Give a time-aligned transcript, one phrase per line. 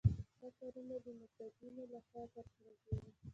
[0.41, 3.11] دا کارونه د متدینو له خوا ترسره کېږي.